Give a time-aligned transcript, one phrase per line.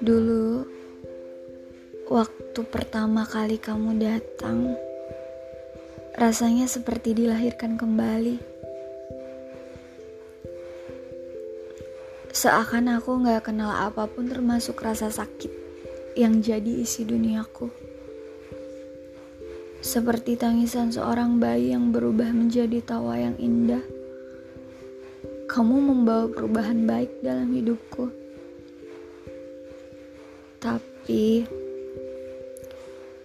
[0.00, 0.64] Dulu,
[2.08, 4.80] waktu pertama kali kamu datang,
[6.16, 8.40] rasanya seperti dilahirkan kembali.
[12.32, 15.52] Seakan aku gak kenal apa pun termasuk rasa sakit
[16.16, 17.89] yang jadi isi duniaku.
[19.80, 23.82] Seperti tangisan seorang bayi yang berubah menjadi tawa yang indah.
[25.48, 28.20] Kamu membawa perubahan baik dalam hidupku
[30.60, 31.48] tapi,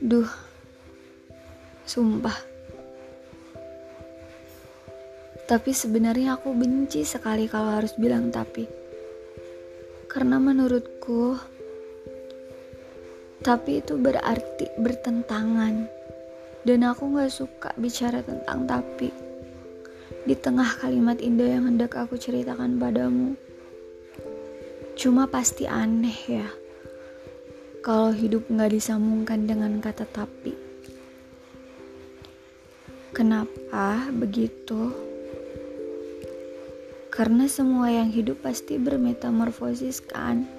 [0.00, 0.24] duh,
[1.84, 2.40] sumpah.
[5.44, 8.64] Tapi sebenarnya aku benci sekali kalau harus bilang tapi.
[10.08, 11.36] Karena menurutku,
[13.44, 15.97] tapi itu berarti bertentangan.
[16.68, 19.08] Dan aku gak suka bicara tentang tapi.
[20.28, 23.32] Di tengah kalimat indah yang hendak aku ceritakan padamu.
[25.00, 26.48] Cuma pasti aneh ya
[27.88, 30.52] kalau hidup nggak disambungkan dengan kata tapi.
[33.16, 34.92] Kenapa begitu?
[37.08, 40.57] Karena semua yang hidup pasti bermetamorfosis kan?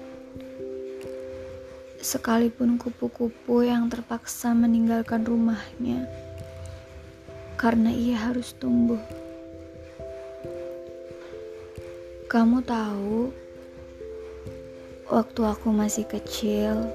[2.00, 6.08] Sekalipun kupu-kupu yang terpaksa meninggalkan rumahnya
[7.60, 9.00] karena ia harus tumbuh.
[12.26, 13.28] Kamu tahu,
[15.12, 16.88] waktu aku masih kecil,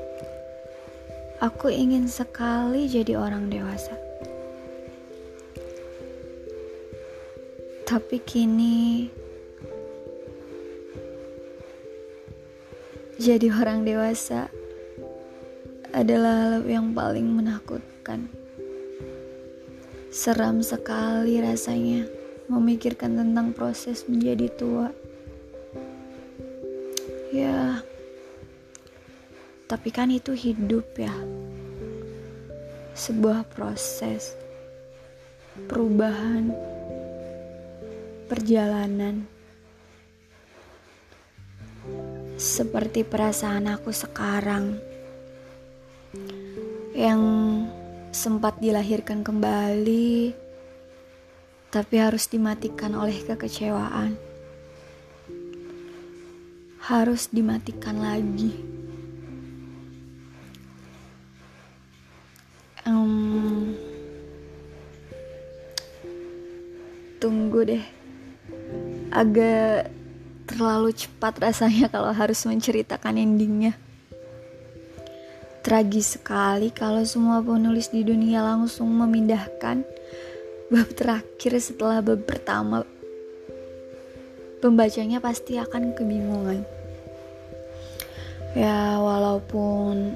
[1.44, 3.92] Aku ingin sekali jadi orang dewasa.
[7.84, 9.12] Tapi kini
[13.20, 14.48] jadi orang dewasa
[15.96, 18.28] adalah yang paling menakutkan.
[20.12, 22.04] Seram sekali rasanya
[22.52, 24.92] memikirkan tentang proses menjadi tua.
[27.32, 27.80] Ya,
[29.72, 31.16] tapi kan itu hidup ya.
[32.92, 34.36] Sebuah proses
[35.72, 36.52] perubahan
[38.28, 39.32] perjalanan.
[42.36, 44.95] Seperti perasaan aku sekarang
[46.96, 47.22] yang
[48.16, 50.32] sempat dilahirkan kembali
[51.70, 54.16] tapi harus dimatikan oleh kekecewaan.
[56.86, 58.76] Harus dimatikan lagi.
[62.86, 63.74] um,
[67.18, 67.86] tunggu deh
[69.10, 69.90] agak
[70.46, 73.74] terlalu cepat rasanya kalau harus menceritakan endingnya
[75.66, 79.82] tragis sekali kalau semua penulis di dunia langsung memindahkan
[80.70, 82.86] bab terakhir setelah bab pertama
[84.62, 86.62] pembacanya pasti akan kebingungan
[88.54, 90.14] ya walaupun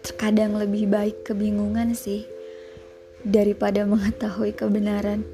[0.00, 2.24] terkadang lebih baik kebingungan sih
[3.26, 5.26] daripada mengetahui kebenaran.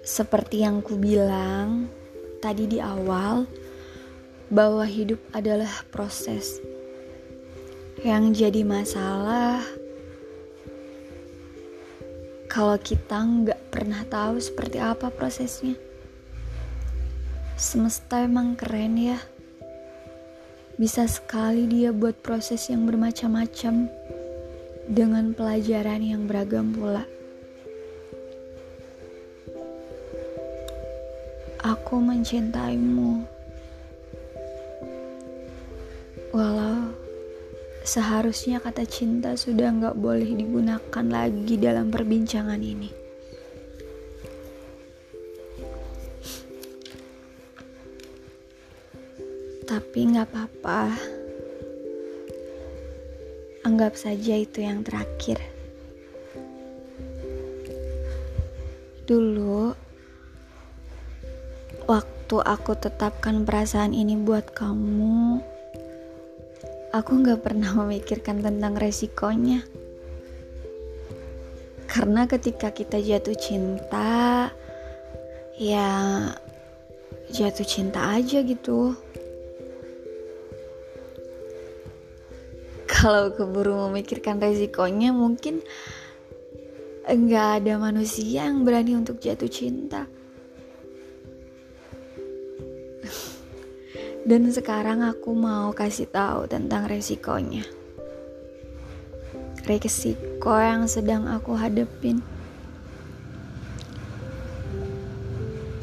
[0.00, 1.92] Seperti yang ku bilang
[2.40, 3.44] tadi di awal,
[4.48, 6.64] bahwa hidup adalah proses.
[8.00, 9.60] Yang jadi masalah
[12.48, 15.76] kalau kita nggak pernah tahu seperti apa prosesnya.
[17.60, 19.20] Semesta emang keren ya.
[20.80, 23.92] Bisa sekali dia buat proses yang bermacam-macam
[24.88, 27.04] dengan pelajaran yang beragam pula.
[31.60, 33.28] Aku mencintaimu.
[36.32, 36.99] Walau
[37.90, 42.86] seharusnya kata cinta sudah nggak boleh digunakan lagi dalam perbincangan ini.
[49.66, 50.82] Tapi nggak apa-apa.
[53.66, 55.42] Anggap saja itu yang terakhir.
[59.10, 59.74] Dulu,
[61.90, 65.42] waktu aku tetapkan perasaan ini buat kamu,
[66.90, 69.62] aku nggak pernah memikirkan tentang resikonya.
[71.90, 74.46] Karena ketika kita jatuh cinta,
[75.58, 75.90] ya
[77.30, 78.94] jatuh cinta aja gitu.
[82.90, 85.62] kalau keburu memikirkan resikonya mungkin
[87.08, 90.04] enggak ada manusia yang berani untuk jatuh cinta.
[94.30, 97.66] Dan sekarang aku mau kasih tahu tentang resikonya.
[99.66, 102.22] Resiko yang sedang aku hadepin.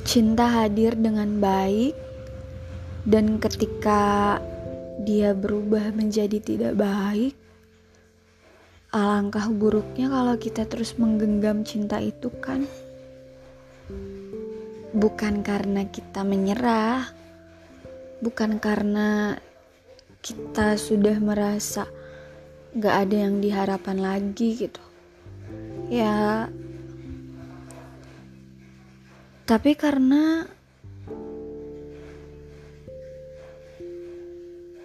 [0.07, 1.91] cinta hadir dengan baik,
[3.03, 4.39] dan ketika
[5.03, 7.35] dia berubah menjadi tidak baik,
[8.95, 12.63] alangkah buruknya kalau kita terus menggenggam cinta itu, kan?
[14.95, 17.11] Bukan karena kita menyerah,
[18.23, 19.37] bukan karena
[20.21, 21.85] kita sudah merasa
[22.77, 24.83] gak ada yang diharapkan lagi, gitu
[25.87, 26.51] ya
[29.47, 30.43] tapi karena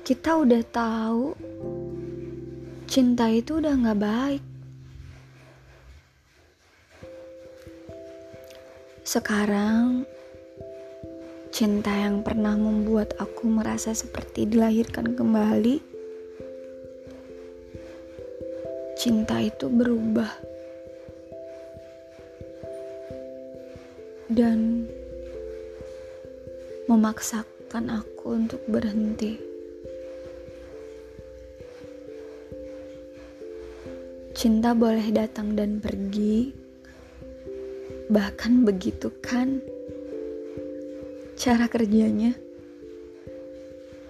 [0.03, 1.35] kita udah tahu
[2.91, 4.45] cinta itu udah gak baik.
[9.07, 10.05] Sekarang
[11.53, 15.77] cinta yang pernah membuat aku merasa seperti dilahirkan kembali,
[18.97, 20.53] cinta itu berubah.
[24.33, 24.89] dan
[26.89, 29.37] memaksakan aku untuk berhenti.
[34.33, 36.51] Cinta boleh datang dan pergi,
[38.09, 39.61] bahkan begitu kan
[41.43, 42.39] cara kerjanya.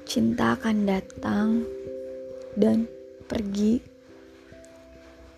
[0.05, 1.65] Cinta akan datang
[2.61, 2.85] dan
[3.25, 3.81] pergi.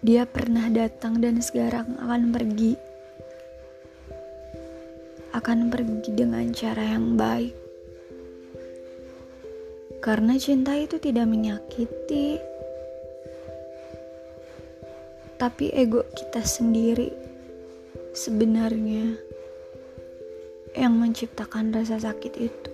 [0.03, 2.75] Dia pernah datang dan sekarang akan pergi
[5.39, 7.55] akan pergi dengan cara yang baik.
[10.03, 12.43] Karena cinta itu tidak menyakiti,
[15.39, 17.15] tapi ego kita sendiri
[18.15, 19.34] sebenarnya
[20.75, 22.71] yang menciptakan rasa sakit itu.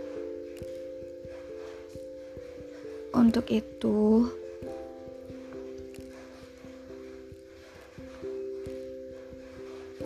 [3.12, 4.24] Untuk itu,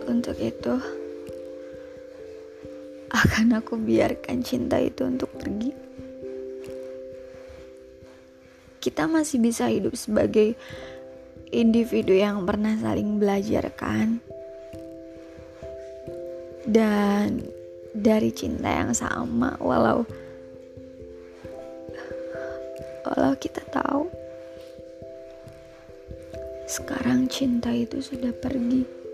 [0.03, 0.73] untuk itu
[3.15, 5.71] akan aku biarkan cinta itu untuk pergi.
[8.83, 10.53] Kita masih bisa hidup sebagai
[11.49, 14.19] individu yang pernah saling belajar kan?
[16.65, 17.54] Dan
[17.95, 20.03] dari cinta yang sama walau
[23.07, 24.11] walau kita tahu
[26.65, 29.04] sekarang cinta itu sudah pergi.